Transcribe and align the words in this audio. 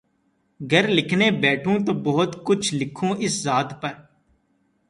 گر 0.59 0.87
لکھنے 0.87 1.29
بیٹھوں 1.41 1.77
تو 1.85 1.93
بہت 2.03 2.35
کچھ 2.45 2.73
لکھوں 2.75 3.13
اس 3.19 3.41
ذات 3.43 3.81
پر 3.81 3.93